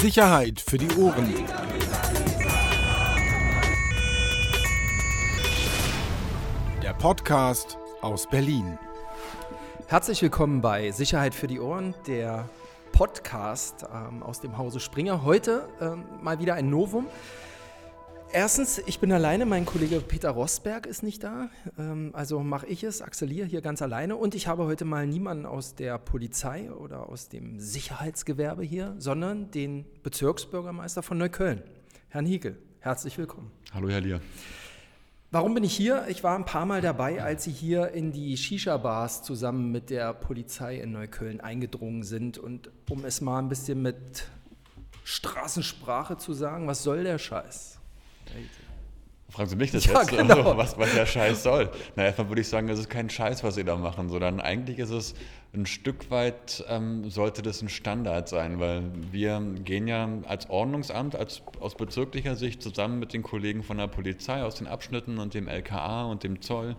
[0.00, 1.34] Sicherheit für die Ohren.
[6.80, 8.78] Der Podcast aus Berlin.
[9.88, 12.48] Herzlich willkommen bei Sicherheit für die Ohren, der
[12.92, 15.24] Podcast ähm, aus dem Hause Springer.
[15.24, 17.06] Heute ähm, mal wieder ein Novum.
[18.30, 21.48] Erstens, ich bin alleine, mein Kollege Peter Rosberg ist nicht da,
[21.78, 25.46] ähm, also mache ich es, Axelier hier ganz alleine und ich habe heute mal niemanden
[25.46, 31.62] aus der Polizei oder aus dem Sicherheitsgewerbe hier, sondern den Bezirksbürgermeister von Neukölln,
[32.10, 32.58] Herrn Hiegel.
[32.80, 33.50] Herzlich willkommen.
[33.72, 34.20] Hallo, Herr Lier.
[35.30, 36.04] Warum bin ich hier?
[36.08, 40.12] Ich war ein paar Mal dabei, als Sie hier in die Shisha-Bars zusammen mit der
[40.12, 42.36] Polizei in Neukölln eingedrungen sind.
[42.36, 44.26] Und um es mal ein bisschen mit
[45.04, 47.77] Straßensprache zu sagen, was soll der Scheiß?
[49.30, 50.36] Fragen Sie mich das Ja, jetzt, genau.
[50.36, 51.70] also, was, was der Scheiß soll.
[51.96, 54.78] Na, erstmal würde ich sagen, es ist kein Scheiß, was Sie da machen, sondern eigentlich
[54.78, 55.14] ist es
[55.52, 61.14] ein Stück weit, ähm, sollte das ein Standard sein, weil wir gehen ja als Ordnungsamt,
[61.14, 65.34] als, aus bezirklicher Sicht zusammen mit den Kollegen von der Polizei aus den Abschnitten und
[65.34, 66.74] dem LKA und dem Zoll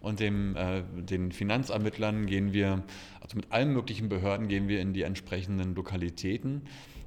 [0.00, 2.82] und dem, äh, den Finanzermittlern gehen wir,
[3.20, 6.62] also mit allen möglichen Behörden gehen wir in die entsprechenden Lokalitäten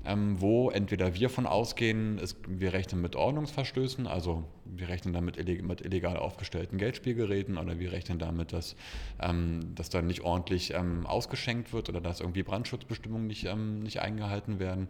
[0.08, 5.38] ähm, wo entweder wir von ausgehen, ist, wir rechnen mit Ordnungsverstößen, also wir rechnen damit
[5.38, 8.78] illeg mit illegal aufgestellten Geldspielgeräten oder wir rechnen damit, dass,
[9.20, 14.02] ähm, dass da nicht ordentlich ähm, ausgeschenkt wird oder dass irgendwie Brandschutzbestimmungen nicht, ähm, nicht
[14.02, 14.88] eingehalten werden.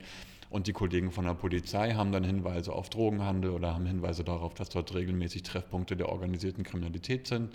[0.49, 4.53] Und die Kollegen von der Polizei haben dann Hinweise auf Drogenhandel oder haben Hinweise darauf,
[4.53, 7.53] dass dort regelmäßig Treffpunkte der organisierten Kriminalität sind.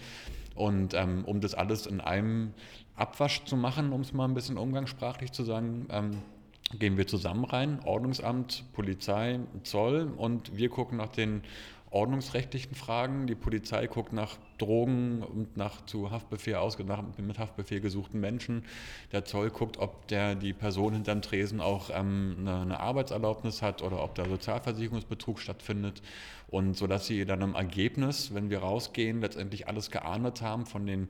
[0.55, 2.53] Und ähm, um das alles in einem
[2.97, 6.11] Abwasch zu machen, um es mal ein bisschen umgangssprachlich zu sagen, ähm,
[6.79, 11.43] gehen wir zusammen rein, Ordnungsamt, Polizei, Zoll und wir gucken nach den
[11.93, 13.27] ordnungsrechtlichen Fragen.
[13.27, 18.65] Die Polizei guckt nach Drogen und nach zu Haftbefehl ausge nach, mit Haftbefehl gesuchten Menschen.
[19.13, 23.83] Der Zoll guckt, ob der die Person hinterm Tresen auch ähm, eine, eine Arbeitserlaubnis hat
[23.83, 26.03] oder ob da Sozialversicherungsbetrug stattfindet.
[26.49, 30.87] Und so dass sie dann im Ergebnis, wenn wir rausgehen, letztendlich alles geahndet haben von
[30.87, 31.09] den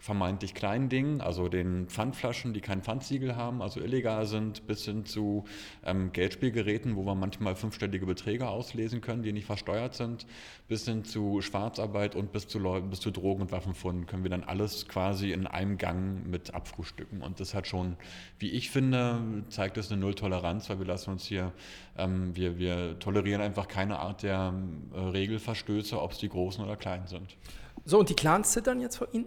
[0.00, 5.04] vermeintlich kleinen Dingen, also den Pfandflaschen, die kein Pfandsiegel haben, also illegal sind, bis hin
[5.04, 5.44] zu
[5.84, 10.26] ähm, Geldspielgeräten, wo wir manchmal fünfstellige Beträge auslesen können, die nicht versteuert sind,
[10.68, 14.30] bis hin zu Schwarzarbeit und bis zu, Leu bis zu Drogen- und Waffenfunden können wir
[14.30, 17.22] dann alles quasi in einem Gang mit abfrühstücken.
[17.22, 17.96] Und das hat schon,
[18.38, 21.52] wie ich finde, zeigt es eine Nulltoleranz, weil wir lassen uns hier,
[21.96, 24.54] ähm, wir, wir tolerieren einfach keine Art der
[24.94, 27.36] äh, Regelverstöße, ob es die großen oder kleinen sind.
[27.84, 29.26] So, und die Clans zittern jetzt vor Ihnen?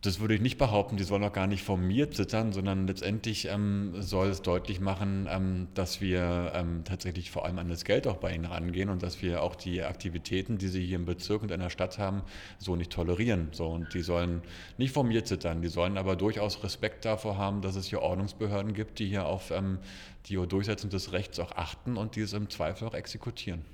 [0.00, 3.48] Das würde ich nicht behaupten, die sollen auch gar nicht vor mir zittern, sondern letztendlich
[3.48, 8.06] ähm, soll es deutlich machen, ähm, dass wir ähm, tatsächlich vor allem an das Geld
[8.06, 11.42] auch bei ihnen rangehen und dass wir auch die Aktivitäten, die sie hier im Bezirk
[11.42, 12.22] und in der Stadt haben,
[12.58, 13.48] so nicht tolerieren.
[13.50, 14.42] So, und die sollen
[14.76, 18.74] nicht vor mir zittern, die sollen aber durchaus Respekt davor haben, dass es hier Ordnungsbehörden
[18.74, 19.80] gibt, die hier auf ähm,
[20.26, 23.64] die Durchsetzung des Rechts auch achten und die es im Zweifel auch exekutieren.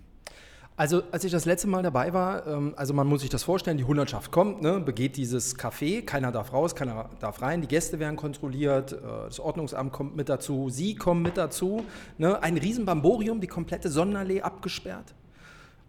[0.76, 3.76] Also, als ich das letzte Mal dabei war, ähm, also man muss sich das vorstellen,
[3.76, 8.00] die Hundertschaft kommt, ne, begeht dieses Café, keiner darf raus, keiner darf rein, die Gäste
[8.00, 8.96] werden kontrolliert, äh,
[9.26, 11.84] das Ordnungsamt kommt mit dazu, Sie kommen mit dazu,
[12.18, 15.14] ne, ein Riesenbamborium, die komplette Sonnenallee abgesperrt.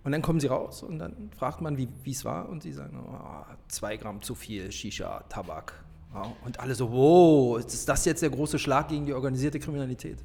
[0.03, 3.00] Und dann kommen Sie raus und dann fragt man, wie es war und Sie sagen,
[3.12, 5.84] oh, zwei Gramm zu viel Shisha, Tabak.
[6.13, 10.19] Ja, und alle so, wow, ist das jetzt der große Schlag gegen die organisierte Kriminalität?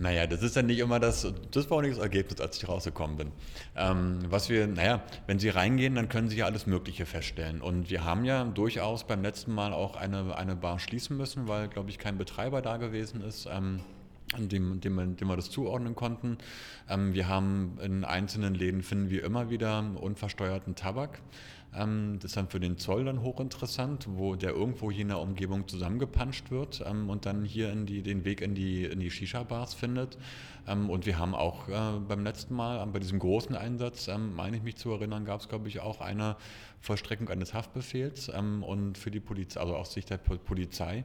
[0.00, 2.68] Naja, das ist ja nicht immer das, das war auch nicht das Ergebnis, als ich
[2.68, 3.32] rausgekommen bin.
[3.74, 7.60] Ähm, was wir, naja, wenn Sie reingehen, dann können Sie ja alles Mögliche feststellen.
[7.60, 11.66] Und wir haben ja durchaus beim letzten Mal auch eine, eine Bar schließen müssen, weil,
[11.66, 13.48] glaube ich, kein Betreiber da gewesen ist.
[13.50, 13.80] Ähm,
[14.36, 16.38] dem, dem, dem wir das zuordnen konnten.
[16.88, 21.20] Ähm, wir haben in einzelnen Läden finden wir immer wieder unversteuerten Tabak.
[21.74, 25.20] Ähm, das ist dann für den Zoll dann hochinteressant, wo der irgendwo hier in der
[25.20, 29.10] Umgebung zusammengepanscht wird ähm, und dann hier in die, den Weg in die, in die
[29.10, 30.18] Shisha-Bars findet.
[30.66, 34.62] Ähm, und wir haben auch äh, beim letzten Mal, bei diesem großen Einsatz, meine ich
[34.62, 36.36] mich zu erinnern, gab es, glaube ich, auch eine
[36.80, 41.04] Vollstreckung eines Haftbefehls und für die Polizei, also aus Sicht der Polizei.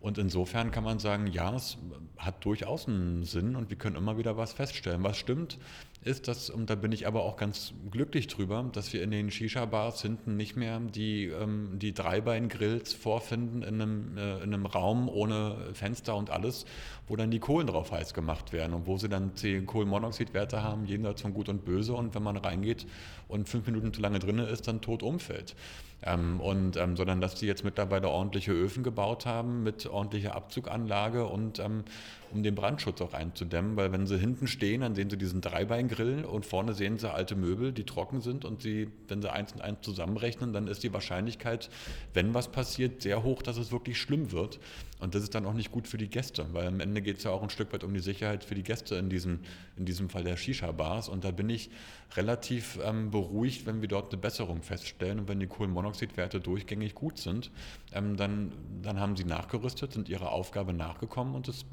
[0.00, 1.76] Und insofern kann man sagen, ja, es
[2.16, 5.02] hat durchaus einen Sinn und wir können immer wieder was feststellen.
[5.04, 5.58] Was stimmt,
[6.02, 9.30] ist, dass, und da bin ich aber auch ganz glücklich drüber, dass wir in den
[9.30, 15.10] Shisha-Bars hinten nicht mehr die, ähm, die Dreibein-Grills vorfinden in einem, äh, in einem Raum
[15.10, 16.64] ohne Fenster und alles,
[17.06, 20.86] wo dann die Kohlen drauf heiß gemacht werden und wo sie dann die Kohlenmonoxidwerte haben,
[20.86, 22.86] jenseits von Gut und Böse und wenn man reingeht
[23.28, 25.54] und fünf Minuten zu lange drin ist, dann tot umfällt.
[26.02, 31.26] Ähm, und, ähm, sondern dass die jetzt mittlerweile ordentliche Öfen gebaut haben mit ordentlicher Abzuganlage
[31.26, 31.84] und ähm,
[32.32, 35.90] um den Brandschutz auch einzudämmen, weil wenn sie hinten stehen, dann sehen sie diesen Dreibeinkrieg
[35.90, 39.52] Grill und vorne sehen sie alte Möbel, die trocken sind und sie, wenn sie eins
[39.52, 41.68] und eins zusammenrechnen, dann ist die Wahrscheinlichkeit,
[42.14, 44.60] wenn was passiert, sehr hoch, dass es wirklich schlimm wird.
[45.00, 47.24] Und das ist dann auch nicht gut für die Gäste, weil am Ende geht es
[47.24, 49.40] ja auch ein Stück weit um die Sicherheit für die Gäste in diesem,
[49.76, 51.08] in diesem Fall der Shisha-Bars.
[51.08, 51.70] Und da bin ich
[52.16, 57.18] relativ ähm, beruhigt, wenn wir dort eine Besserung feststellen und wenn die Kohlenmonoxidwerte durchgängig gut
[57.18, 57.50] sind,
[57.92, 61.64] ähm, dann, dann haben sie nachgerüstet, sind ihrer Aufgabe nachgekommen und das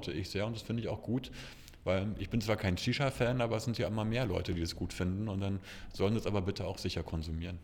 [0.00, 1.30] befürworte ich sehr und das finde ich auch gut.
[1.84, 4.76] Weil ich bin zwar kein Shisha-Fan, aber es sind ja immer mehr Leute, die das
[4.76, 5.60] gut finden und dann
[5.94, 7.58] sollen das aber bitte auch sicher konsumieren.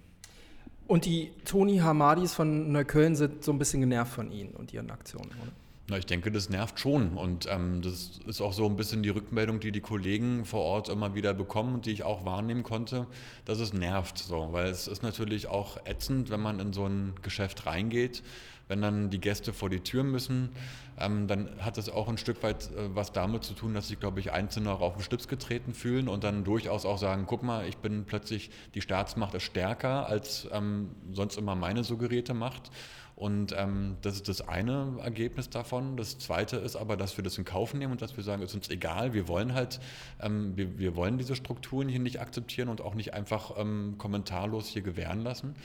[0.87, 4.91] Und die Toni Hamadis von Neukölln sind so ein bisschen genervt von Ihnen und Ihren
[4.91, 5.53] Aktionen, oder?
[5.89, 7.17] Na, ich denke, das nervt schon.
[7.17, 10.89] Und ähm, das ist auch so ein bisschen die Rückmeldung, die die Kollegen vor Ort
[10.89, 13.07] immer wieder bekommen und die ich auch wahrnehmen konnte,
[13.45, 14.19] dass es nervt.
[14.19, 14.49] So.
[14.53, 18.23] Weil es ist natürlich auch ätzend, wenn man in so ein Geschäft reingeht
[18.69, 20.51] wenn dann die Gäste vor die Tür müssen,
[20.99, 24.01] ähm, dann hat das auch ein Stück weit äh, was damit zu tun, dass sich,
[24.01, 27.43] glaube ich, Einzelne auch auf den Stips getreten fühlen und dann durchaus auch sagen, guck
[27.43, 32.71] mal, ich bin plötzlich, die Staatsmacht ist stärker, als ähm, sonst immer meine suggerierte Macht.
[33.17, 35.97] Und ähm, das ist das eine Ergebnis davon.
[35.97, 38.51] Das zweite ist aber, dass wir das in Kauf nehmen und dass wir sagen, es
[38.51, 39.81] ist uns egal, wir wollen halt,
[40.21, 44.69] ähm, wir, wir wollen diese Strukturen hier nicht akzeptieren und auch nicht einfach ähm, kommentarlos
[44.69, 45.57] hier gewähren lassen.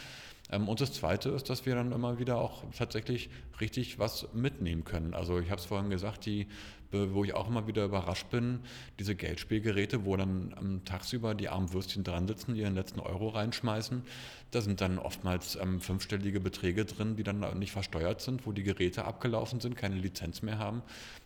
[0.51, 4.83] Ähm, und das Zweite ist, dass wir dann immer wieder auch tatsächlich richtig was mitnehmen
[4.83, 5.13] können.
[5.13, 6.47] Also ich habe es vorhin gesagt, die,
[6.91, 8.59] wo ich auch immer wieder überrascht bin,
[8.99, 14.03] diese Geldspielgeräte, wo dann am tagsüber die armen Würstchen dran sitzen, ihren letzten Euro reinschmeißen.
[14.51, 18.63] Da sind dann oftmals ähm, fünfstellige Beträge drin, die dann nicht versteuert sind, wo die
[18.63, 20.81] Geräte abgelaufen sind, keine Lizenz mehr haben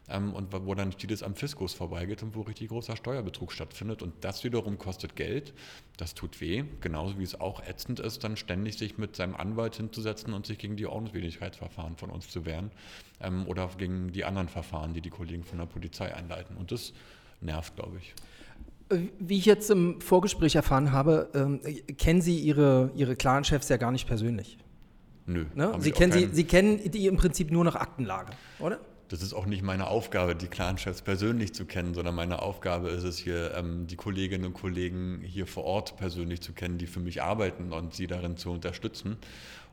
[0.07, 4.03] ähm, und wo dann vieles am Fiskus vorbeigeht und wo richtig großer Steuerbetrug stattfindet.
[4.03, 5.53] Und das wiederum kostet Geld,
[5.97, 9.75] das tut weh, genauso wie es auch ätzend ist, dann ständig sich mit seinem Anwalt
[9.75, 12.69] hinzusetzen und sich gegen die Ordnungswidrigkeitsverfahren von uns zu wehren
[13.21, 16.57] ähm, oder gegen die anderen Verfahren, die die Kollegen von der Polizei einleiten.
[16.57, 16.93] Und das
[17.41, 18.13] nervt, glaube ich.
[19.19, 21.59] Wie ich jetzt im Vorgespräch erfahren habe, ähm,
[21.97, 24.57] kennen Sie Ihre, Ihre Clan-Chefs ja gar nicht persönlich.
[25.25, 25.45] Nö.
[25.55, 25.73] Ne?
[25.79, 28.79] Sie, kennen sie, sie kennen die im Prinzip nur nach Aktenlage, oder?
[29.09, 33.03] das ist auch nicht meine Aufgabe, die Clanchefs persönlich zu kennen, sondern meine Aufgabe ist
[33.03, 36.99] es hier, ähm, die Kolleginnen und Kollegen hier vor Ort persönlich zu kennen, die für
[36.99, 39.17] mich arbeiten und sie darin zu unterstützen.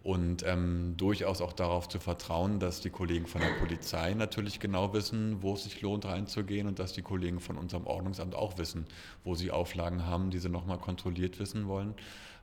[0.03, 4.93] Und ähm, durchaus auch darauf zu vertrauen, dass die Kollegen von der Polizei natürlich genau
[4.93, 8.87] wissen, wo es sich lohnt reinzugehen und dass die Kollegen von unserem Ordnungsamt auch wissen,
[9.23, 11.95] wo sie Auflagen haben, die sie nochmal kontrolliert wissen wollen.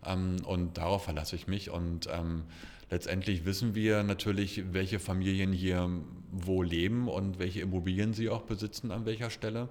[0.05, 1.69] Ähm, und darauf verlasse ich mich.
[1.69, 2.43] Und ähm,
[2.89, 5.89] letztendlich wissen wir natürlich, welche Familien hier
[6.31, 9.67] wo leben und welche Immobilien sie auch besitzen an welcher Stelle.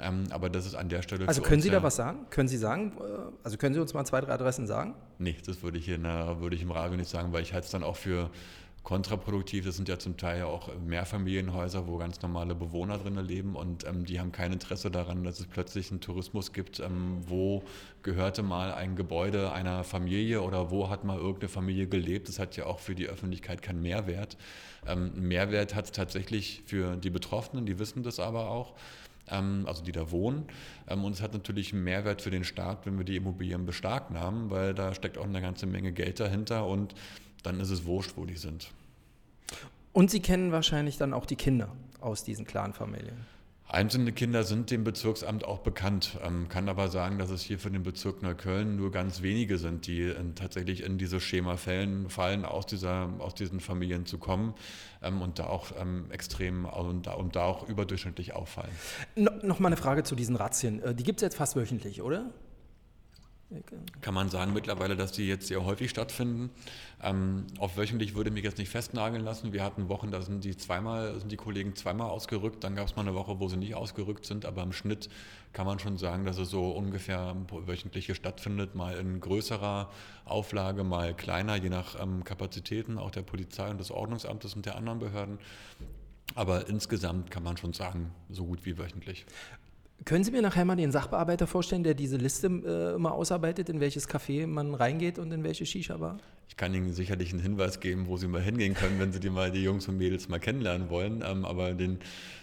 [0.00, 1.28] Ähm, aber das ist an der Stelle.
[1.28, 2.26] Also können Sie da was sagen?
[2.30, 2.92] Können Sie sagen?
[2.98, 3.02] Äh,
[3.44, 4.94] also können Sie uns mal zwei, drei Adressen sagen?
[5.18, 7.70] Nee, das würde ich, in, würde ich im Radio nicht sagen, weil ich halte es
[7.70, 8.30] dann auch für
[8.82, 9.64] kontraproduktiv.
[9.64, 14.04] Das sind ja zum Teil auch Mehrfamilienhäuser, wo ganz normale Bewohner drin leben und ähm,
[14.04, 17.62] die haben kein Interesse daran, dass es plötzlich einen Tourismus gibt, ähm, wo
[18.02, 22.28] gehörte mal ein Gebäude einer Familie oder wo hat mal irgendeine Familie gelebt.
[22.28, 24.36] Das hat ja auch für die Öffentlichkeit keinen Mehrwert.
[24.86, 28.74] Ähm, Mehrwert hat es tatsächlich für die Betroffenen, die wissen das aber auch
[29.28, 30.46] also die da wohnen.
[30.88, 34.50] Ähm, und es hat natürlich einen Mehrwert für den Staat, wenn wir die Immobilien beschlagnahmen,
[34.50, 36.94] weil da steckt auch eine ganze Menge Geld dahinter und
[37.42, 38.70] dann ist es wurscht, wo die sind.
[39.92, 41.68] Und Sie kennen wahrscheinlich dann auch die Kinder
[42.00, 43.26] aus diesen Clanfamilien.
[43.72, 47.70] Einzelne Kinder sind dem Bezirksamt auch bekannt, ähm, kann aber sagen, dass es hier für
[47.70, 52.66] den Bezirk Neukölln nur ganz wenige sind, die in, tatsächlich in dieses Schema fallen, aus,
[52.66, 54.52] dieser, aus diesen Familien zu kommen
[55.00, 58.72] ähm, und da auch ähm, extrem und und da auch überdurchschnittlich auffallen.
[59.16, 60.82] No, noch mal eine Frage zu diesen Razzien.
[60.82, 62.30] Äh, die gibt es jetzt fast wöchentlich, oder?
[64.00, 66.50] Kann man sagen mittlerweile, dass die jetzt sehr häufig stattfinden.
[67.02, 69.52] Ähm, auf wöchentlich würde mich jetzt nicht festnageln lassen.
[69.52, 72.64] Wir hatten Wochen, da sind die zweimal, sind die Kollegen zweimal ausgerückt.
[72.64, 74.46] Dann gab es mal eine Woche, wo sie nicht ausgerückt sind.
[74.46, 75.08] Aber im Schnitt
[75.52, 78.74] kann man schon sagen, dass es so ungefähr wöchentliche stattfindet.
[78.74, 79.90] Mal in größerer
[80.24, 84.76] Auflage, mal kleiner, je nach ähm, Kapazitäten auch der Polizei und des Ordnungsamtes und der
[84.76, 85.38] anderen Behörden.
[86.34, 89.26] Aber insgesamt kann man schon sagen, so gut wie wöchentlich.
[90.04, 93.80] Können Sie mir nachher mal den Sachbearbeiter vorstellen, der diese Liste äh, immer ausarbeitet, in
[93.80, 96.18] welches Café man reingeht und in welche Shisha-Bar?
[96.48, 99.30] Ich kann Ihnen sicherlich einen Hinweis geben, wo Sie mal hingehen können, wenn Sie die
[99.30, 101.22] mal die Jungs und Mädels mal kennenlernen wollen.
[101.26, 101.98] Ähm, aber den,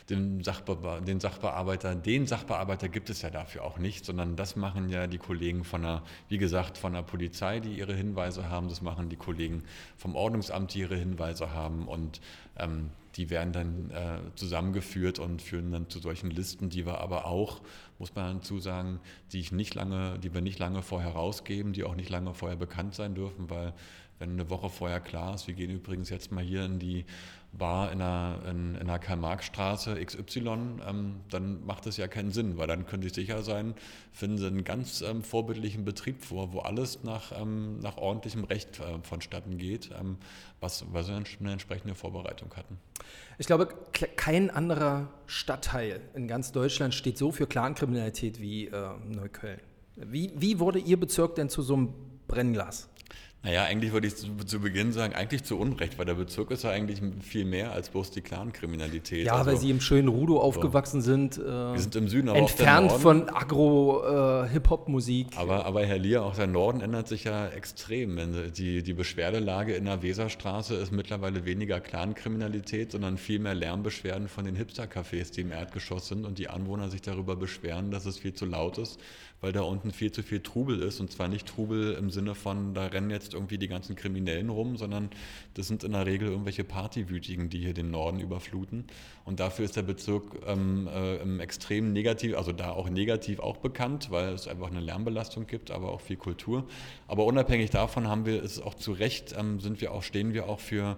[0.09, 4.89] den, Sachbe den, Sachbearbeiter, den Sachbearbeiter gibt es ja dafür auch nicht, sondern das machen
[4.89, 8.69] ja die Kollegen von der, wie gesagt, von der Polizei, die ihre Hinweise haben.
[8.69, 9.63] Das machen die Kollegen
[9.97, 11.87] vom Ordnungsamt, die ihre Hinweise haben.
[11.87, 12.21] Und
[12.57, 17.25] ähm, die werden dann äh, zusammengeführt und führen dann zu solchen Listen, die wir aber
[17.25, 17.61] auch,
[17.97, 18.99] muss man dazu sagen,
[19.31, 22.57] die ich nicht lange, die wir nicht lange vorher rausgeben, die auch nicht lange vorher
[22.57, 23.73] bekannt sein dürfen, weil
[24.19, 27.05] wenn eine Woche vorher klar ist, wir gehen übrigens jetzt mal hier in die
[27.51, 30.39] Bar in der, in, in der Karl-Marx-Straße XY,
[30.88, 33.73] ähm, dann macht das ja keinen Sinn, weil dann können Sie sicher sein,
[34.11, 38.79] finden Sie einen ganz ähm, vorbildlichen Betrieb vor, wo alles nach, ähm, nach ordentlichem Recht
[38.79, 40.17] äh, vonstatten geht, ähm,
[40.59, 42.77] was, was wir eine entsprechende Vorbereitung hatten.
[43.39, 43.69] Ich glaube,
[44.15, 49.59] kein anderer Stadtteil in ganz Deutschland steht so für Clankriminalität wie äh, Neukölln.
[49.95, 51.93] Wie, wie wurde Ihr Bezirk denn zu so einem
[52.27, 52.89] Brennglas?
[53.41, 56.65] Naja, eigentlich würde ich zu, zu, Beginn sagen, eigentlich zu Unrecht, weil der Bezirk ist
[56.65, 59.25] ja eigentlich viel mehr als bloß die Clan-Kriminalität.
[59.25, 61.38] Ja, also, weil Sie im schönen Rudo aufgewachsen sind.
[61.38, 65.27] Äh, wir sind im Süden, aber Entfernt von Agro-Hip-Hop-Musik.
[65.31, 68.19] Äh, aber, aber Herr Lier, auch der Norden ändert sich ja extrem.
[68.58, 74.43] Die, die Beschwerdelage in der Weserstraße ist mittlerweile weniger Clan-Kriminalität, sondern viel mehr Lärmbeschwerden von
[74.43, 78.34] den Hipster-Cafés, die im Erdgeschoss sind und die Anwohner sich darüber beschweren, dass es viel
[78.34, 79.00] zu laut ist
[79.41, 81.00] weil da unten viel zu viel Trubel ist.
[81.00, 84.77] Und zwar nicht Trubel im Sinne von, da rennen jetzt irgendwie die ganzen Kriminellen rum,
[84.77, 85.10] sondern
[85.53, 88.86] das sind in der Regel irgendwelche Partywütigen, die hier den Norden überfluten.
[89.25, 94.12] Und dafür ist der Bezirk ähm, äh, extrem negativ, also da auch negativ auch bekannt,
[94.12, 96.65] weil es einfach eine Lärmbelastung gibt, aber auch viel Kultur.
[97.08, 100.50] Aber unabhängig davon haben wir es auch zu Recht, ähm, sind wir auch, stehen wir
[100.50, 100.98] auch für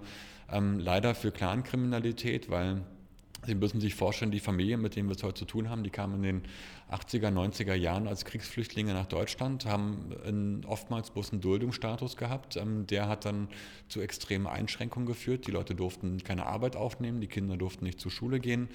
[0.52, 2.82] ähm, leider für Clankriminalität, weil
[3.46, 5.90] Sie müssen sich vorstellen, die Familien, mit denen wir es heute zu tun haben, die
[5.90, 6.42] kamen in den
[6.92, 12.56] 80er, 90er Jahren als Kriegsflüchtlinge nach Deutschland, haben in, oftmals bloß einen Duldungsstatus gehabt.
[12.58, 13.48] Ähm, der hat dann
[13.88, 15.48] zu extremen Einschränkungen geführt.
[15.48, 18.70] Die Leute durften keine Arbeit aufnehmen, die Kinder durften nicht zur Schule gehen.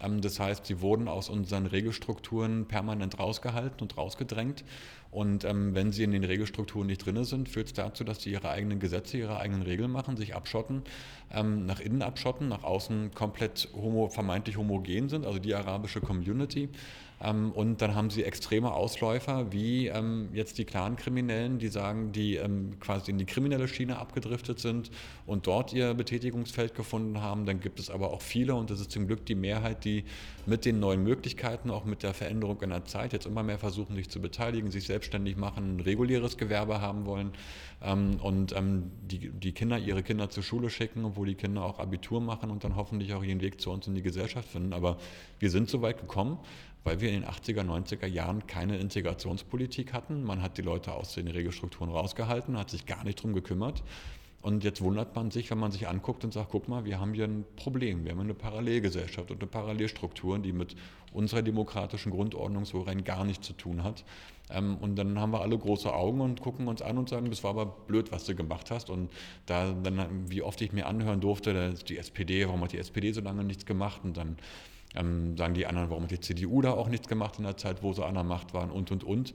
[0.00, 4.64] Ähm, das heißt, sie wurden aus unseren Regelstrukturen permanent rausgehalten und rausgedrängt.
[5.12, 8.32] Und ähm, wenn sie in den Regelstrukturen nicht drin sind, führt es dazu, dass sie
[8.32, 10.82] ihre eigenen Gesetze, ihre eigenen Regeln machen, sich abschotten,
[11.30, 16.70] ähm, nach innen abschotten, nach außen komplett homo, vermeintlich homogen sind, also die arabische Community.
[17.22, 22.36] Ähm, und dann haben sie extreme Ausläufer, wie ähm, jetzt die Clan-Kriminellen, die sagen, die
[22.36, 24.90] ähm, quasi in die kriminelle Schiene abgedriftet sind
[25.26, 27.46] und dort ihr Betätigungsfeld gefunden haben.
[27.46, 30.04] Dann gibt es aber auch viele, und das ist zum Glück die Mehrheit, die
[30.46, 33.94] mit den neuen Möglichkeiten, auch mit der Veränderung in der Zeit, jetzt immer mehr versuchen,
[33.94, 37.32] sich zu beteiligen, sich selbstständig machen, ein reguläres Gewerbe haben wollen
[37.84, 38.54] und
[39.02, 42.64] die, die Kinder, ihre Kinder zur Schule schicken, wo die Kinder auch Abitur machen und
[42.64, 44.72] dann hoffentlich auch ihren Weg zu uns in die Gesellschaft finden.
[44.72, 44.98] Aber
[45.40, 46.38] wir sind so weit gekommen
[46.84, 50.24] weil wir in den 80er, 90er Jahren keine Integrationspolitik hatten.
[50.24, 53.82] Man hat die Leute aus den Regelstrukturen rausgehalten, hat sich gar nicht drum gekümmert.
[54.42, 57.14] Und jetzt wundert man sich, wenn man sich anguckt und sagt, guck mal, wir haben
[57.14, 60.74] hier ein Problem, wir haben eine Parallelgesellschaft und eine Parallelstruktur, die mit
[61.12, 64.04] unserer demokratischen Grundordnung so rein gar nichts zu tun hat.
[64.50, 67.44] Ähm, und dann haben wir alle große Augen und gucken uns an und sagen, das
[67.44, 68.90] war aber blöd, was du gemacht hast.
[68.90, 69.10] Und
[69.46, 73.20] da dann, wie oft ich mir anhören durfte, die SPD, warum hat die SPD so
[73.20, 74.00] lange nichts gemacht?
[74.02, 74.36] Und dann
[74.96, 77.82] ähm, sagen die anderen, warum hat die CDU da auch nichts gemacht in der Zeit,
[77.82, 79.34] wo sie an der Macht waren und, und, und.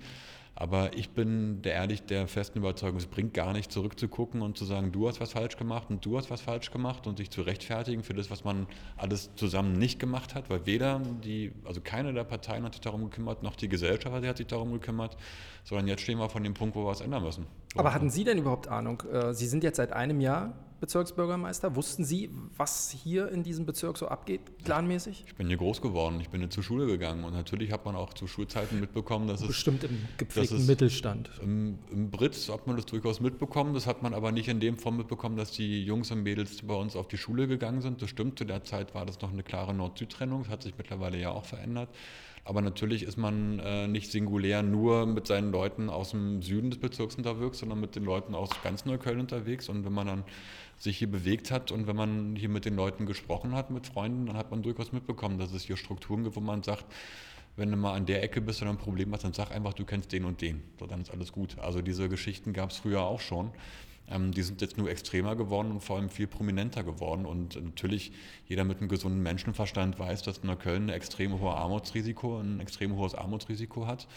[0.59, 4.65] Aber ich bin der ehrlich der festen Überzeugung, es bringt gar nicht zurückzugucken und zu
[4.65, 7.43] sagen, du hast was falsch gemacht und du hast was falsch gemacht und sich zu
[7.43, 12.11] rechtfertigen für das, was man alles zusammen nicht gemacht hat, weil weder die, also keine
[12.11, 15.15] der Parteien hat sich darum gekümmert, noch die Gesellschaft hat sich darum gekümmert,
[15.63, 17.45] sondern jetzt stehen wir von dem Punkt, wo wir was ändern müssen.
[17.75, 19.03] Aber hatten Sie denn überhaupt Ahnung?
[19.12, 21.75] Äh, Sie sind jetzt seit einem Jahr Bezirksbürgermeister.
[21.75, 25.24] Wussten Sie, was hier in diesem Bezirk so abgeht, planmäßig?
[25.25, 27.95] Ich bin hier groß geworden, ich bin hier zur Schule gegangen und natürlich hat man
[27.95, 29.89] auch zu Schulzeiten mitbekommen, dass Bestimmt es...
[29.89, 31.31] Bestimmt im gepflegten Mittelstand.
[31.41, 34.77] Im, Im Britz hat man das durchaus mitbekommen, das hat man aber nicht in dem
[34.77, 38.01] Form mitbekommen, dass die Jungs und Mädels bei uns auf die Schule gegangen sind.
[38.01, 41.17] Das stimmt, zu der Zeit war das noch eine klare Nord-Süd-Trennung, das hat sich mittlerweile
[41.17, 41.89] ja auch verändert.
[42.47, 46.79] Aber natürlich ist man äh, nicht singulär nur mit seinen Leuten aus dem Süden des
[46.79, 49.67] Bezirks unterwegs, sondern mit den Leuten aus ganz Neukölln unterwegs.
[49.67, 50.23] Und wenn man dann
[50.77, 54.27] sich hier bewegt hat und wenn man hier mit den Leuten gesprochen hat, mit Freunden,
[54.27, 56.85] dann hat man durchaus mitbekommen, dass es hier Strukturen gibt, wo man sagt,
[57.57, 59.83] wenn du mal an der Ecke bist und ein Problem hast, dann sag einfach, du
[59.83, 60.63] kennst den und den.
[60.79, 61.59] So, dann ist alles gut.
[61.59, 63.51] Also diese Geschichten gab es früher auch schon.
[64.09, 67.25] Ähm, die sind jetzt nur extremer geworden und vor allem viel prominenter geworden.
[67.25, 68.11] Und natürlich
[68.47, 73.15] jeder mit einem gesunden Menschenverstand weiß, dass Neukölln ein extrem hohes Armutsrisiko, ein extrem hohes
[73.15, 74.07] Armutsrisiko hat.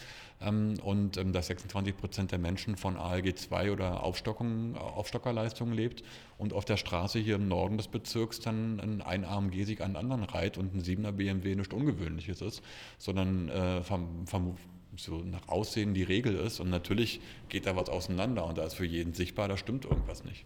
[0.41, 6.03] Ähm, und ähm, dass 26 Prozent der Menschen von ALG 2 oder Aufstockung, Aufstockerleistungen lebt
[6.37, 10.57] und auf der Straße hier im Norden des Bezirks dann ein AMG-Sieg an anderen reiht
[10.57, 12.63] und ein 7er BMW nichts Ungewöhnliches ist,
[12.97, 14.55] sondern äh, vom
[14.97, 16.59] so nach Aussehen die Regel ist.
[16.59, 20.23] Und natürlich geht da was auseinander und da ist für jeden sichtbar, da stimmt irgendwas
[20.23, 20.45] nicht.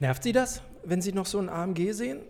[0.00, 2.20] Nervt Sie das, wenn Sie noch so ein AMG sehen?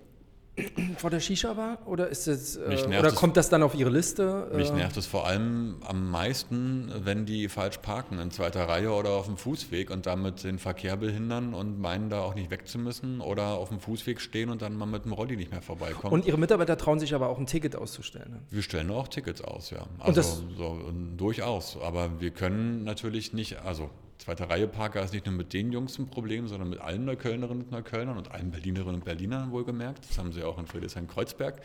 [0.98, 1.78] Vor der Shisha-Bar?
[1.86, 4.50] Oder, ist es, äh, oder kommt das dann auf Ihre Liste?
[4.54, 4.74] Mich äh?
[4.74, 9.26] nervt es vor allem am meisten, wenn die falsch parken in zweiter Reihe oder auf
[9.26, 13.20] dem Fußweg und damit den Verkehr behindern und meinen, da auch nicht weg zu müssen
[13.20, 16.12] oder auf dem Fußweg stehen und dann mal mit dem Rolli nicht mehr vorbeikommen.
[16.12, 18.30] Und Ihre Mitarbeiter trauen sich aber auch ein Ticket auszustellen?
[18.30, 18.40] Ne?
[18.50, 19.86] Wir stellen auch Tickets aus, ja.
[19.98, 21.78] Also so, durchaus.
[21.82, 25.98] Aber wir können natürlich nicht, also zweite Reihe Parker ist nicht nur mit den Jungs
[25.98, 30.08] ein Problem, sondern mit allen Neuköllnerinnen und Neuköllnern und allen Berlinerinnen und Berlinern wohlgemerkt.
[30.08, 31.60] Das haben sie auch in Friedrichshain-Kreuzberg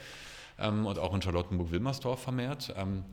[0.59, 2.73] ähm, und auch in Charlottenburg-Wilmersdorf vermehrt.
[2.77, 3.03] Ähm,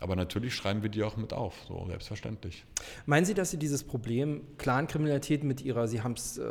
[0.00, 2.64] aber natürlich schreiben wir die auch mit auf, so selbstverständlich.
[3.06, 6.44] Meinen Sie, dass Sie dieses Problem Clankriminalität mit Ihrer, Sie haben es äh,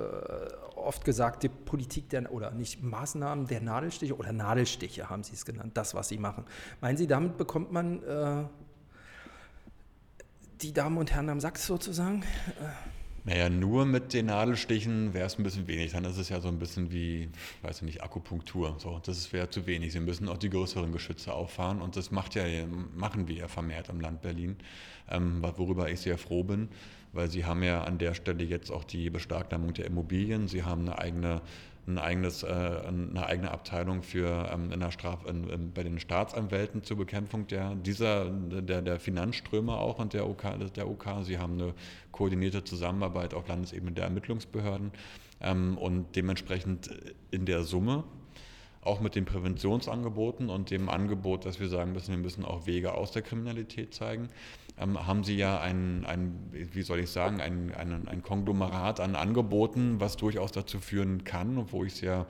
[0.76, 5.46] oft gesagt, die Politik der, oder nicht Maßnahmen der Nadelstiche oder Nadelstiche haben Sie es
[5.46, 6.46] genannt, das, was Sie machen.
[6.80, 8.46] Meinen Sie, damit bekommt man äh,
[10.64, 12.24] die Damen und Herren am Sachs sozusagen?
[12.60, 12.94] Äh,
[13.26, 15.94] naja, nur mit den Nadelstichen wäre es ein bisschen wenig.
[15.94, 17.30] Dann ist es ja so ein bisschen wie,
[17.62, 18.76] weiß ich nicht, Akupunktur.
[18.80, 19.94] So, das wäre zu wenig.
[19.94, 22.44] Sie müssen auch die größeren Geschütze auffahren und das macht ja,
[22.96, 24.58] machen wir ja vermehrt im Land Berlin,
[25.10, 26.68] ähm, worüber ich sehr froh bin,
[27.14, 30.50] weil Sie haben ja an der Stelle jetzt auch die Beschlagnahmung der Immobilien.
[30.50, 31.42] Sie haben eine eigene
[31.86, 36.00] ein eigenes, äh, eine eigene Abteilung für ähm, in der Straf, in, in, bei den
[36.00, 40.44] Staatsanwälten zur Bekämpfung der, dieser, der, der Finanzströme auch und der OK,
[40.76, 41.08] der OK.
[41.24, 41.74] Sie haben eine
[42.12, 44.92] koordinierte Zusammenarbeit auf Landesebene der Ermittlungsbehörden
[45.42, 46.90] ähm, und dementsprechend
[47.32, 48.06] in der Summe
[48.82, 52.94] auch mit den Präventionsangeboten und dem Angebot, dass wir sagen müssen, wir müssen auch Wege
[52.94, 54.30] aus der Kriminalität zeigen,
[54.78, 59.16] ähm, haben Sie ja ein, ein, wie soll ich sagen, ein, ein, ein Konglomerat an
[59.16, 62.26] Angeboten, was durchaus dazu führen kann wo ich sehr,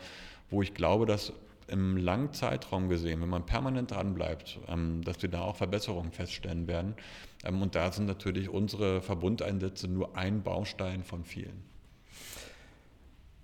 [0.49, 1.33] wo ich glaube, dass
[1.67, 6.11] im langen Zeitraum gesehen, wenn man permanent dran bleibt, ähm, dass wir da auch Verbesserungen
[6.11, 6.95] feststellen werden.
[7.43, 11.63] Ähm, und da sind natürlich unsere Verbundeinsätze nur ein Baustein von vielen.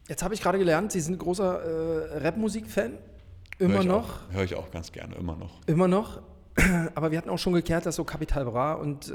[0.08, 2.98] Jetzt habe ich gerade gelernt, Sie sind großer äh, Rapmusik-Fan.
[3.60, 4.32] Immer hör noch?
[4.32, 5.60] Höre ich auch ganz gerne, immer noch.
[5.68, 6.22] Immer noch.
[6.96, 9.14] Aber wir hatten auch schon geklärt, dass so Capital Bra und äh,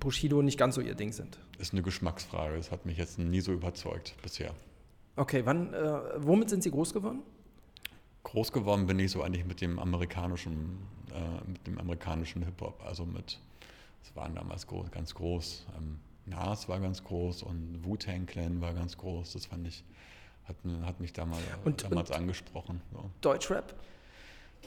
[0.00, 1.38] Bushido nicht ganz so ihr Ding sind.
[1.58, 2.56] Ist eine Geschmacksfrage.
[2.56, 4.52] Das hat mich jetzt nie so überzeugt bisher.
[5.16, 7.22] Okay, wann, äh, womit sind Sie groß geworden?
[8.22, 10.78] Groß geworden bin ich so eigentlich mit dem amerikanischen,
[11.12, 12.82] äh, mit dem amerikanischen Hip Hop.
[12.84, 13.38] Also mit,
[14.02, 15.66] es waren damals groß, ganz groß.
[15.78, 19.32] Ähm, Nas war ganz groß und Wu-Tang Clan war ganz groß.
[19.32, 19.84] Das fand ich,
[20.44, 22.82] hat, hat mich damals, und, damals und angesprochen.
[22.92, 23.10] So.
[23.20, 23.74] Deutschrap?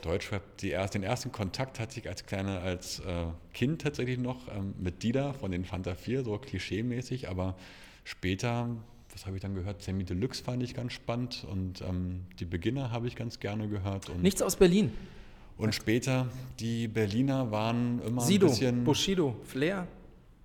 [0.01, 4.74] Deutschrap, erst, den ersten Kontakt hatte ich als kleiner, als äh, Kind tatsächlich noch ähm,
[4.79, 7.56] mit Dida von den Fanta 4, so klischee-mäßig, aber
[8.03, 8.70] später,
[9.12, 9.82] was habe ich dann gehört?
[9.82, 14.10] Semi Deluxe fand ich ganz spannend und ähm, die Beginner habe ich ganz gerne gehört.
[14.10, 14.91] Und, Nichts aus Berlin.
[15.58, 16.27] Und später,
[16.60, 18.84] die Berliner waren immer Sido, ein bisschen.
[18.86, 19.88] Bushido, Flair.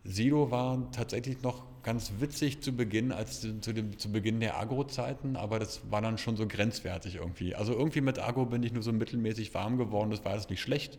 [0.03, 5.37] Sido war tatsächlich noch ganz witzig zu Beginn, als zu, dem, zu Beginn der Agro-Zeiten,
[5.37, 7.55] aber das war dann schon so grenzwertig irgendwie.
[7.55, 10.63] Also irgendwie mit Agro bin ich nur so mittelmäßig warm geworden, das war jetzt nicht
[10.63, 10.99] schlecht.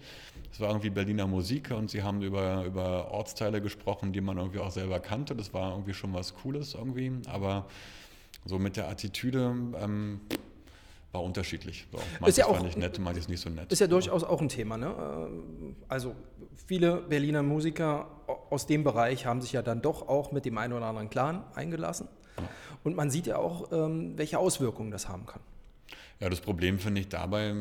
[0.52, 4.60] Es war irgendwie Berliner Musik und sie haben über, über Ortsteile gesprochen, die man irgendwie
[4.60, 5.36] auch selber kannte.
[5.36, 7.66] Das war irgendwie schon was Cooles irgendwie, aber
[8.46, 10.22] so mit der Attitüde, ähm,
[11.16, 11.88] war unterschiedlich.
[11.92, 13.72] So, ist ja auch, fand ich nett, manches nicht so nett.
[13.72, 14.78] Ist ja durchaus auch ein Thema.
[14.78, 14.94] Ne?
[15.00, 16.16] Ähm, also
[16.68, 18.08] viele Berliner Musiker
[18.50, 21.44] aus dem Bereich haben sich ja dann doch auch mit dem einen oder anderen Clan
[21.56, 22.08] eingelassen.
[22.84, 25.40] Und man sieht ja auch, ähm, welche Auswirkungen das haben kann.
[26.20, 27.54] Ja, das Problem finde ich dabei,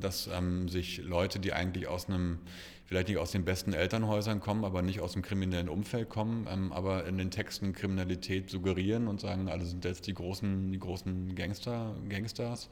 [0.00, 2.38] dass ähm, sich Leute, die eigentlich aus einem,
[2.86, 6.72] vielleicht nicht aus den besten Elternhäusern kommen, aber nicht aus dem kriminellen Umfeld kommen, ähm,
[6.72, 11.34] aber in den Texten Kriminalität suggerieren und sagen, alle sind jetzt die großen, die großen
[11.34, 12.68] Gangster, Gangsters.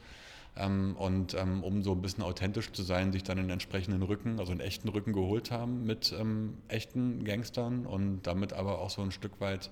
[0.57, 4.39] Ähm, und ähm, um so ein bisschen authentisch zu sein, sich dann einen entsprechenden Rücken,
[4.39, 9.01] also einen echten Rücken geholt haben mit ähm, echten Gangstern und damit aber auch so
[9.01, 9.69] ein Stück weit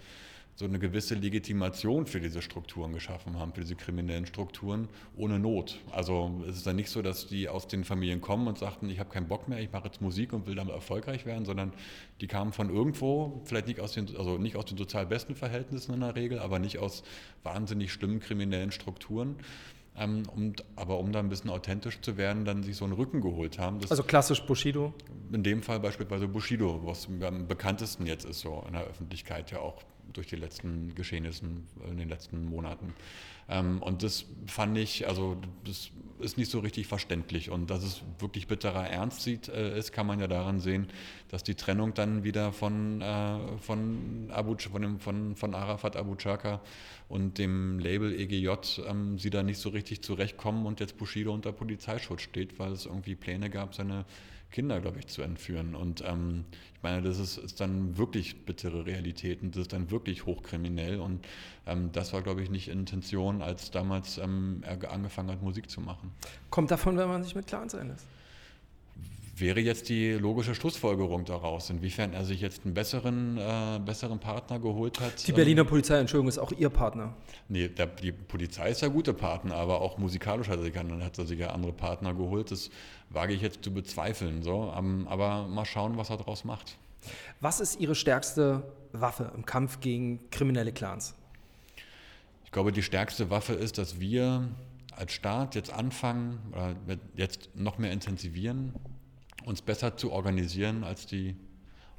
[0.60, 5.80] so eine gewisse Legitimation für diese Strukturen geschaffen haben, für diese kriminellen Strukturen, ohne Not.
[5.90, 9.00] Also es ist dann nicht so, dass die aus den Familien kommen und sagten, ich
[9.00, 11.72] habe keinen Bock mehr, ich mache jetzt Musik und will damit erfolgreich werden, sondern
[12.20, 15.94] die kamen von irgendwo, vielleicht nicht aus den, also nicht aus den total besten Verhältnissen
[15.94, 17.04] in der Regel, aber nicht aus
[17.44, 19.38] wahnsinnig schlimmen kriminellen Strukturen.
[19.98, 23.22] Ähm, und, aber um da ein bisschen authentisch zu werden, dann sich so einen Rücken
[23.22, 23.80] geholt haben.
[23.90, 24.94] also klassisch Bushido?
[25.32, 29.60] In dem Fall beispielsweise Bushido, was am bekanntesten jetzt ist, so in der Öffentlichkeit ja
[29.60, 31.46] auch durch die letzten Geschehnisse
[31.90, 32.94] in den letzten Monaten.
[33.50, 37.50] Ähm, und das fand ich, also das ist nicht so richtig verständlich.
[37.50, 40.88] Und dass es wirklich bitterer Ernst sieht, äh, ist, kann man ja daran sehen,
[41.30, 46.16] dass die Trennung dann wieder von, äh, von, Abu, von, dem, von, von Arafat Abu
[46.16, 46.62] Chaka
[47.08, 48.50] und dem Label EGJ
[48.88, 52.86] ähm, sie da nicht so richtig zurechtkommen und jetzt Bushido unter Polizeischutz steht, weil es
[52.86, 54.06] irgendwie Pläne gab, seine
[54.52, 55.76] Kinder, glaube ich, zu entführen.
[55.76, 59.92] Und ähm, ich meine, das ist, ist, dann wirklich bittere Realität und das ist dann
[59.92, 61.00] wirklich hochkriminell.
[61.00, 61.26] Und
[61.66, 65.82] ähm, das war, glaube ich, nicht Intention, als damals ähm, er angefangen hat, Musik zu
[65.82, 66.12] machen.
[66.50, 68.08] Kommt davon, wenn man sich mit Clans sein lässt?
[69.40, 74.60] wäre jetzt die logische Schlussfolgerung daraus, inwiefern er sich jetzt einen besseren, äh, besseren Partner
[74.60, 75.28] geholt hat.
[75.28, 77.16] Die Berliner Polizei, Entschuldigung, ist auch Ihr Partner?
[77.48, 81.18] Nee, der, die Polizei ist ja gute Partner, aber auch musikalisch hat er, sich, hat
[81.18, 82.52] er sich ja andere Partner geholt.
[82.52, 82.70] Das
[83.10, 84.44] wage ich jetzt zu bezweifeln.
[84.44, 84.72] So.
[84.72, 86.78] aber mal schauen, was er daraus macht.
[87.40, 91.16] Was ist Ihre stärkste Waffe im Kampf gegen kriminelle Clans?
[92.46, 94.48] Ich glaube, die stärkste Waffe ist, dass wir
[94.96, 96.76] als Staat jetzt anfangen, oder
[97.16, 98.74] jetzt noch mehr intensivieren,
[99.46, 101.36] uns besser zu organisieren als die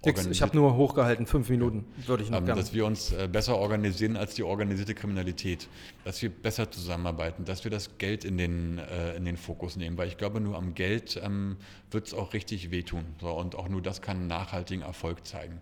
[0.05, 1.85] Dix, ich habe nur hochgehalten, fünf Minuten.
[2.07, 2.61] Würde ich noch ähm, gerne.
[2.61, 5.69] Dass wir uns äh, besser organisieren als die organisierte Kriminalität,
[6.05, 9.99] dass wir besser zusammenarbeiten, dass wir das Geld in den, äh, in den Fokus nehmen,
[9.99, 11.59] weil ich glaube, nur am Geld ähm,
[11.91, 13.05] wird es auch richtig wehtun.
[13.21, 15.61] So, und auch nur das kann nachhaltigen Erfolg zeigen.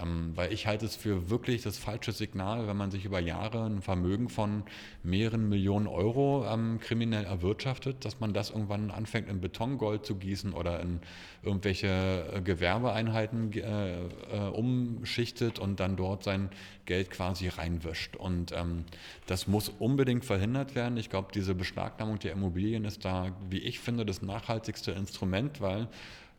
[0.00, 3.64] Ähm, weil ich halte es für wirklich das falsche Signal, wenn man sich über Jahre
[3.64, 4.64] ein Vermögen von
[5.02, 10.52] mehreren Millionen Euro ähm, kriminell erwirtschaftet, dass man das irgendwann anfängt in Betongold zu gießen
[10.52, 11.00] oder in
[11.42, 14.08] irgendwelche äh, Gewerbeeinheiten äh, äh,
[14.52, 16.50] umschichtet und dann dort sein
[16.84, 18.16] Geld quasi reinwischt.
[18.16, 18.84] Und ähm,
[19.26, 20.96] das muss unbedingt verhindert werden.
[20.96, 25.88] Ich glaube, diese Beschlagnahmung der Immobilien ist da, wie ich finde, das nachhaltigste Instrument, weil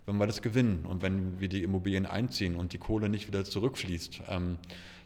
[0.08, 3.44] wenn wir das gewinnen und wenn wir die Immobilien einziehen und die Kohle nicht wieder
[3.44, 4.58] zurückfließt, ähm,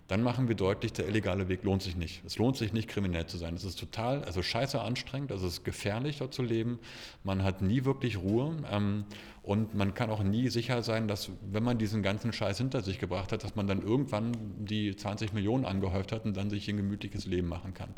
[0.08, 2.22] dann machen wir deutlich, der illegale Weg lohnt sich nicht.
[2.26, 3.56] Es lohnt sich nicht, kriminell zu sein.
[3.56, 6.80] Es ist total, also scheiße anstrengend, es ist gefährlich, dort zu leben.
[7.24, 8.58] Man hat nie wirklich Ruhe.
[8.70, 9.06] Ähm,
[9.44, 13.00] und man kann auch nie sicher sein, dass, wenn man diesen ganzen Scheiß hinter sich
[13.00, 16.78] gebracht hat, dass man dann irgendwann die 20 Millionen angehäuft hat und dann sich ein
[16.78, 17.90] gemütliches Leben machen kann.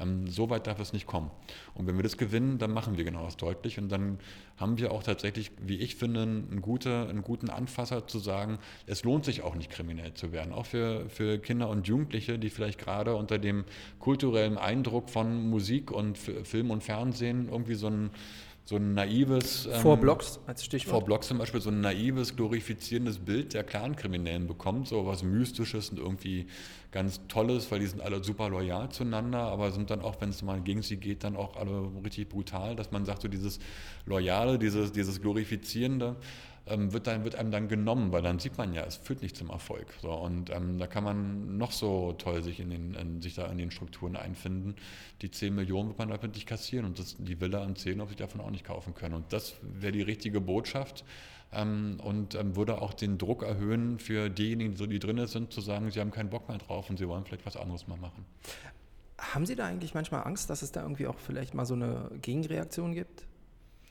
[0.00, 1.32] Ähm, so weit darf es nicht kommen.
[1.74, 3.76] Und wenn wir das gewinnen, dann machen wir genau das deutlich.
[3.80, 4.20] Und dann
[4.56, 9.02] haben wir auch tatsächlich, wie ich finde, einen, gute, einen guten Anfasser zu sagen, es
[9.02, 10.52] lohnt sich auch nicht kriminell zu werden.
[10.52, 13.64] Auch für, für Kinder und Jugendliche, die vielleicht gerade unter dem
[13.98, 18.10] kulturellen Eindruck von Musik und Film und Fernsehen irgendwie so ein
[18.64, 19.66] so ein naives.
[19.66, 20.90] Ähm, vor Blocks als Stichwort.
[20.90, 25.90] Vor Blocks zum Beispiel so ein naives, glorifizierendes Bild der Clankriminellen bekommt, so was Mystisches
[25.90, 26.46] und irgendwie
[26.90, 30.42] ganz Tolles, weil die sind alle super loyal zueinander, aber sind dann auch, wenn es
[30.42, 33.58] mal gegen sie geht, dann auch alle richtig brutal, dass man sagt, so dieses
[34.06, 36.16] Loyale, dieses, dieses Glorifizierende
[36.66, 39.36] ähm, wird, dann, wird einem dann genommen, weil dann sieht man ja, es führt nicht
[39.36, 39.86] zum Erfolg.
[40.00, 43.46] So, und ähm, da kann man noch so toll sich, in den, in, sich da
[43.46, 44.74] in den Strukturen einfinden.
[45.20, 48.08] Die 10 Millionen wird man damit nicht kassieren und das, die Villa an 10 ob
[48.08, 49.14] sich davon auch nicht kaufen können.
[49.14, 51.04] Und das wäre die richtige Botschaft
[51.52, 55.90] ähm, und ähm, würde auch den Druck erhöhen für diejenigen, die drin sind, zu sagen,
[55.90, 58.24] sie haben keinen Bock mehr drauf und sie wollen vielleicht was anderes mal machen.
[59.18, 62.10] Haben Sie da eigentlich manchmal Angst, dass es da irgendwie auch vielleicht mal so eine
[62.20, 63.26] Gegenreaktion gibt?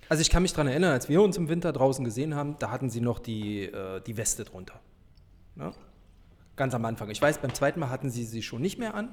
[0.10, 2.72] Also ich kann mich daran erinnern, als wir uns im Winter draußen gesehen haben, da
[2.72, 4.80] hatten sie noch die, äh, die Weste drunter.
[5.56, 5.74] Ne?
[6.56, 7.10] Ganz am Anfang.
[7.10, 9.10] Ich weiß, beim zweiten Mal hatten sie sie schon nicht mehr an.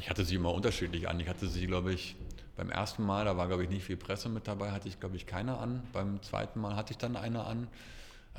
[0.00, 1.20] Ich hatte sie immer unterschiedlich an.
[1.20, 2.16] Ich hatte sie, glaube ich,
[2.56, 5.16] beim ersten Mal, da war, glaube ich, nicht viel Presse mit dabei, hatte ich, glaube
[5.16, 5.82] ich, keine an.
[5.92, 7.68] Beim zweiten Mal hatte ich dann eine an.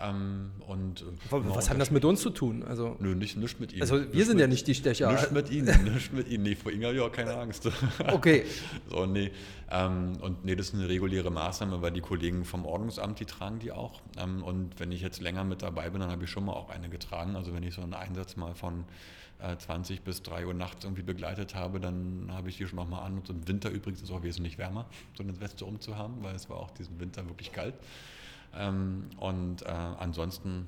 [0.02, 2.64] Ähm, und, Was hat das mit uns zu tun?
[2.64, 3.82] Also, Nö, nicht, nicht mit Ihnen.
[3.82, 5.12] Also wir nicht sind mit, ja nicht die Stecher.
[5.12, 6.44] Nicht mit Ihnen, nicht mit Ihnen.
[6.44, 7.70] Nee, vor Ihnen habe ich auch keine Angst.
[8.08, 8.46] Okay.
[8.90, 9.32] so, nee.
[9.70, 13.60] Ähm, und nee, das ist eine reguläre Maßnahme, weil die Kollegen vom Ordnungsamt, die tragen
[13.60, 14.02] die auch.
[14.18, 16.70] Ähm, und wenn ich jetzt länger mit dabei bin, dann habe ich schon mal auch
[16.70, 17.36] eine getragen.
[17.36, 18.86] Also wenn ich so einen Einsatz mal von
[19.58, 23.06] 20 äh, bis 3 Uhr nachts irgendwie begleitet habe, dann habe ich die schon nochmal
[23.06, 23.20] an.
[23.20, 24.86] Und im Winter übrigens ist es auch wesentlich wärmer,
[25.18, 27.76] so eine Weste umzuhaben, weil es war auch diesen Winter wirklich kalt.
[28.56, 30.68] Ähm, und äh, ansonsten,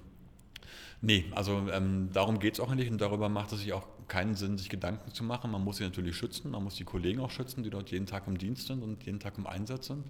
[1.01, 4.35] nee, also ähm, darum geht es auch nicht und darüber macht es sich auch keinen
[4.35, 5.51] Sinn, sich Gedanken zu machen.
[5.51, 8.27] Man muss sie natürlich schützen, man muss die Kollegen auch schützen, die dort jeden Tag
[8.27, 10.05] im Dienst sind und jeden Tag im Einsatz sind.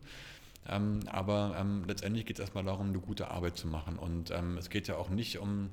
[0.67, 3.97] Ähm, aber ähm, letztendlich geht es erstmal darum, eine gute Arbeit zu machen.
[3.97, 5.69] Und ähm, es geht ja auch nicht um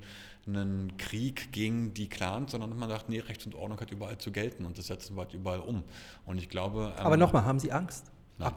[0.46, 4.32] einen Krieg gegen die Clans, sondern man sagt, nee, Recht und Ordnung hat überall zu
[4.32, 5.84] gelten und das setzen wir halt überall um.
[6.24, 6.94] Und ich glaube.
[6.96, 8.10] aber ähm, nochmal, haben Sie Angst?
[8.38, 8.52] Nein.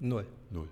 [0.00, 0.26] Null.
[0.50, 0.68] Null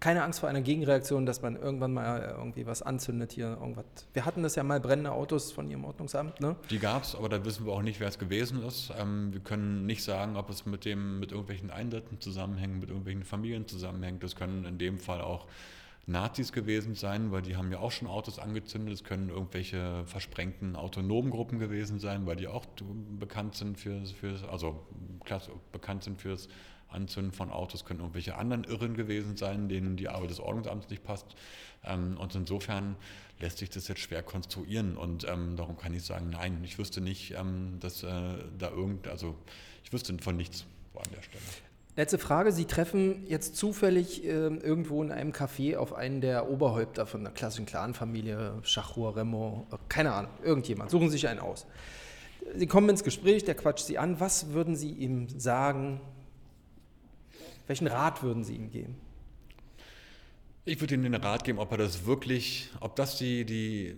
[0.00, 3.84] keine Angst vor einer Gegenreaktion, dass man irgendwann mal irgendwie was anzündet hier, irgendwas.
[4.14, 6.56] Wir hatten das ja mal brennende Autos von Ihrem Ordnungsamt, ne?
[6.70, 8.92] Die gab es, aber da wissen wir auch nicht, wer es gewesen ist.
[8.98, 13.24] Ähm, wir können nicht sagen, ob es mit dem mit irgendwelchen Einsätzen zusammenhängt, mit irgendwelchen
[13.24, 14.22] Familien zusammenhängt.
[14.22, 15.46] Das können in dem Fall auch
[16.06, 18.94] Nazis gewesen sein, weil die haben ja auch schon Autos angezündet.
[18.94, 22.64] Es können irgendwelche versprengten autonomen Gruppen gewesen sein, weil die auch
[23.18, 24.80] bekannt sind für, für also
[25.72, 26.48] bekannt sind fürs
[26.92, 31.04] Anzünden von Autos können irgendwelche anderen Irren gewesen sein, denen die Arbeit des Ordnungsamts nicht
[31.04, 31.26] passt.
[31.84, 32.96] Ähm, und insofern
[33.40, 34.96] lässt sich das jetzt schwer konstruieren.
[34.96, 38.08] Und ähm, darum kann ich sagen, nein, ich wüsste nicht, ähm, dass äh,
[38.58, 39.34] da irgend, also
[39.84, 41.42] ich wüsste von nichts an der Stelle.
[41.96, 42.52] Letzte Frage.
[42.52, 47.30] Sie treffen jetzt zufällig äh, irgendwo in einem Café auf einen der Oberhäupter von einer
[47.30, 50.90] klassischen Clanfamilie, Schachur, Remo, keine Ahnung, irgendjemand.
[50.90, 51.66] Suchen Sie sich einen aus.
[52.54, 54.20] Sie kommen ins Gespräch, der quatscht Sie an.
[54.20, 56.00] Was würden Sie ihm sagen,
[57.70, 58.96] welchen Rat würden Sie ihm geben?
[60.64, 63.96] Ich würde ihm den Rat geben, ob er das wirklich, ob das die, die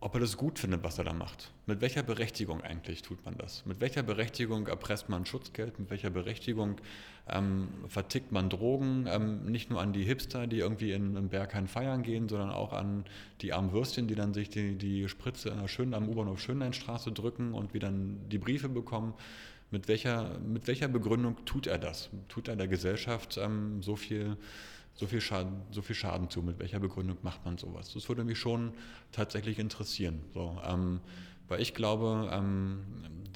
[0.00, 1.52] ob er das gut findet, was er da macht.
[1.66, 3.64] Mit welcher Berechtigung eigentlich tut man das?
[3.66, 5.78] Mit welcher Berechtigung erpresst man Schutzgeld?
[5.78, 6.76] Mit welcher Berechtigung
[7.28, 9.06] ähm, vertickt man Drogen?
[9.08, 12.72] Ähm, nicht nur an die Hipster, die irgendwie in, in Berghain feiern gehen, sondern auch
[12.72, 13.04] an
[13.40, 17.10] die armen Würstchen, die dann sich die, die Spritze in der Schön, am U-Bahnhof Schönleinstraße
[17.12, 19.14] drücken und wie dann die Briefe bekommen.
[19.70, 22.10] Mit welcher, mit welcher Begründung tut er das?
[22.28, 24.36] Tut er der Gesellschaft ähm, so viel
[24.96, 26.42] so viel, Schaden, so viel Schaden zu?
[26.42, 27.92] Mit welcher Begründung macht man sowas?
[27.92, 28.72] Das würde mich schon
[29.12, 30.20] tatsächlich interessieren.
[30.32, 31.00] So, ähm,
[31.48, 32.80] weil ich glaube, ähm,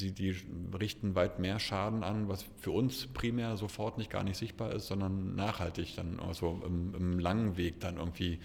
[0.01, 0.35] die, die
[0.79, 4.87] richten weit mehr Schaden an, was für uns primär sofort nicht gar nicht sichtbar ist,
[4.87, 8.40] sondern nachhaltig dann, also im, im langen Weg dann irgendwie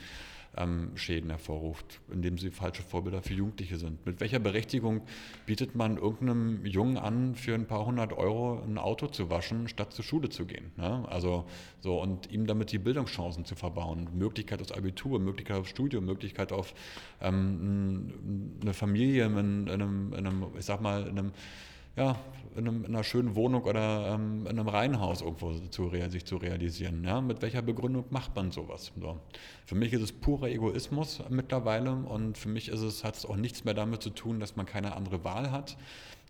[0.57, 4.05] ähm, Schäden hervorruft, indem sie falsche Vorbilder für Jugendliche sind.
[4.05, 5.01] Mit welcher Berechtigung
[5.45, 9.93] bietet man irgendeinem Jungen an, für ein paar hundert Euro ein Auto zu waschen, statt
[9.93, 10.71] zur Schule zu gehen?
[10.77, 11.05] Ne?
[11.09, 11.45] Also
[11.81, 16.51] so und ihm damit die Bildungschancen zu verbauen, Möglichkeit aufs Abitur, Möglichkeit aufs Studium, Möglichkeit
[16.51, 16.73] auf
[17.21, 21.31] ähm, eine Familie in, in, einem, in einem, ich sag mal, in einem
[21.95, 22.17] ja,
[22.55, 26.37] in, einem, in, einer schönen Wohnung oder ähm, in einem Reihenhaus irgendwo zu, sich zu
[26.37, 27.03] realisieren.
[27.03, 27.21] Ja?
[27.21, 28.91] Mit welcher Begründung macht man sowas?
[28.99, 29.19] So.
[29.65, 33.73] Für mich ist es purer Egoismus mittlerweile und für mich hat es auch nichts mehr
[33.73, 35.77] damit zu tun, dass man keine andere Wahl hat.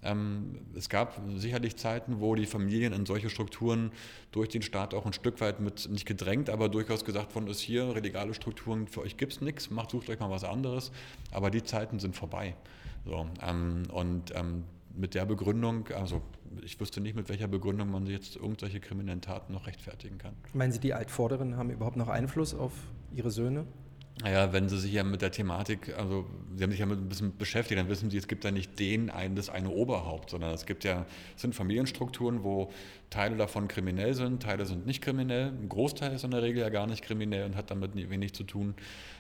[0.04, 3.91] Ähm, es gab sicherlich Zeiten, wo die Familien in solche Strukturen
[4.32, 7.60] durch den Staat auch ein Stück weit mit, nicht gedrängt, aber durchaus gesagt worden ist,
[7.60, 10.91] hier, religale Strukturen, für euch gibt es nichts, macht, sucht euch mal was anderes.
[11.32, 12.56] Aber die Zeiten sind vorbei.
[13.06, 14.63] So, ähm, und ähm,
[14.96, 16.22] mit der Begründung, also
[16.64, 20.36] ich wüsste nicht, mit welcher Begründung man jetzt irgendwelche kriminellen Taten noch rechtfertigen kann.
[20.54, 22.72] Meinen Sie, die Altvorderen haben überhaupt noch Einfluss auf
[23.14, 23.66] Ihre Söhne?
[24.21, 26.25] Naja, wenn Sie sich ja mit der Thematik, also
[26.56, 28.80] Sie haben sich ja mit ein bisschen beschäftigt, dann wissen Sie, es gibt ja nicht
[28.80, 32.71] den einen, das eine Oberhaupt, sondern es gibt ja, es sind Familienstrukturen, wo
[33.10, 35.47] Teile davon kriminell sind, Teile sind nicht kriminell.
[35.47, 38.45] Ein Großteil ist in der Regel ja gar nicht kriminell und hat damit wenig zu
[38.45, 38.75] tun.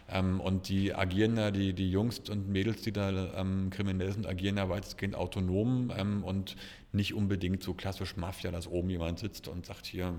[0.09, 4.25] Ähm, und die agieren ja, die, die Jungs und Mädels, die da ähm, kriminell sind,
[4.25, 6.55] agieren ja weitestgehend autonom ähm, und
[6.93, 10.13] nicht unbedingt so klassisch Mafia, dass oben jemand sitzt und sagt, hier,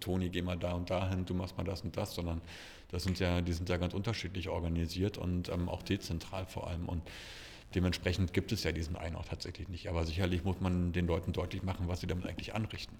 [0.00, 2.40] Toni, geh mal da und da hin, du machst mal das und das, sondern
[2.90, 6.88] das sind ja, die sind ja ganz unterschiedlich organisiert und ähm, auch dezentral vor allem.
[6.88, 7.02] Und
[7.74, 9.88] dementsprechend gibt es ja diesen einen auch tatsächlich nicht.
[9.88, 12.96] Aber sicherlich muss man den Leuten deutlich machen, was sie damit eigentlich anrichten.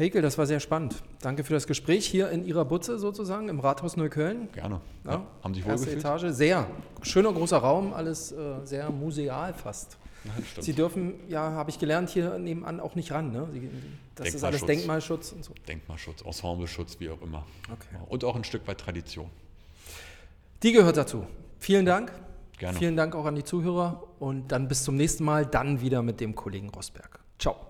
[0.00, 1.02] Hekel, das war sehr spannend.
[1.20, 4.50] Danke für das Gespräch hier in Ihrer Butze sozusagen im Rathaus Neukölln.
[4.52, 4.80] Gerne.
[5.04, 5.26] Ja, ja.
[5.44, 5.96] Haben Sie wohlgefühlt?
[5.96, 6.66] Erste Etage, sehr.
[7.02, 9.98] Schöner großer Raum, alles äh, sehr museal fast.
[10.24, 13.30] Ja, Sie dürfen, ja, habe ich gelernt, hier nebenan auch nicht ran.
[13.30, 13.48] Ne?
[13.52, 13.70] Sie,
[14.14, 15.54] das ist alles Denkmalschutz und so.
[15.68, 17.46] Denkmalschutz, Ensembleschutz, wie auch immer.
[17.70, 18.02] Okay.
[18.08, 19.30] Und auch ein Stück weit Tradition.
[20.62, 21.26] Die gehört dazu.
[21.58, 22.12] Vielen Dank.
[22.58, 22.78] Gerne.
[22.78, 26.20] Vielen Dank auch an die Zuhörer und dann bis zum nächsten Mal, dann wieder mit
[26.20, 27.20] dem Kollegen Rosberg.
[27.38, 27.69] Ciao.